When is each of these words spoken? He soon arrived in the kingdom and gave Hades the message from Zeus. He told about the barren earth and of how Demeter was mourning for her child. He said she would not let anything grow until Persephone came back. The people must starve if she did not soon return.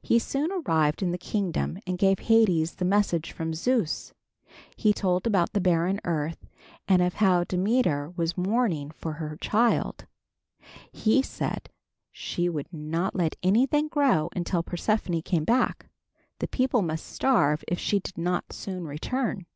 He 0.00 0.20
soon 0.20 0.52
arrived 0.52 1.02
in 1.02 1.10
the 1.10 1.18
kingdom 1.18 1.80
and 1.84 1.98
gave 1.98 2.20
Hades 2.20 2.76
the 2.76 2.84
message 2.84 3.32
from 3.32 3.52
Zeus. 3.52 4.12
He 4.76 4.92
told 4.92 5.26
about 5.26 5.54
the 5.54 5.60
barren 5.60 6.00
earth 6.04 6.46
and 6.86 7.02
of 7.02 7.14
how 7.14 7.42
Demeter 7.42 8.10
was 8.10 8.36
mourning 8.38 8.92
for 8.92 9.14
her 9.14 9.36
child. 9.40 10.06
He 10.92 11.20
said 11.20 11.68
she 12.12 12.48
would 12.48 12.72
not 12.72 13.16
let 13.16 13.34
anything 13.42 13.88
grow 13.88 14.28
until 14.36 14.62
Persephone 14.62 15.20
came 15.22 15.42
back. 15.44 15.88
The 16.38 16.46
people 16.46 16.80
must 16.82 17.06
starve 17.06 17.64
if 17.66 17.80
she 17.80 17.98
did 17.98 18.16
not 18.16 18.52
soon 18.52 18.86
return. 18.86 19.46